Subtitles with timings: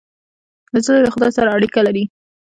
[0.75, 2.03] نجلۍ له خدای سره اړیکه لري.